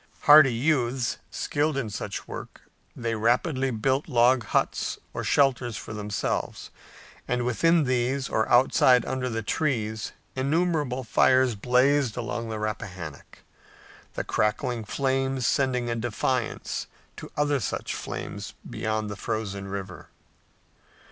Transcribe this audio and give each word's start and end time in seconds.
Hardy 0.21 0.55
youths, 0.55 1.19
skilled 1.29 1.77
in 1.77 1.91
such 1.91 2.27
work, 2.27 2.61
they 2.95 3.13
rapidly 3.13 3.69
built 3.69 4.07
log 4.09 4.43
huts 4.45 4.97
or 5.13 5.23
shelters 5.23 5.77
for 5.77 5.93
themselves, 5.93 6.71
and 7.27 7.45
within 7.45 7.83
these 7.83 8.27
or 8.27 8.49
outside 8.49 9.05
under 9.05 9.29
the 9.29 9.43
trees 9.43 10.11
innumerable 10.35 11.03
fires 11.03 11.53
blazed 11.53 12.17
along 12.17 12.49
the 12.49 12.57
Rappahannock, 12.57 13.43
the 14.15 14.23
crackling 14.23 14.85
flames 14.85 15.45
sending 15.45 15.87
a 15.87 15.95
defiance 15.95 16.87
to 17.17 17.31
other 17.37 17.59
such 17.59 17.93
flames 17.93 18.55
beyond 18.67 19.07
the 19.07 19.15
frozen 19.15 19.67
river. 19.67 20.09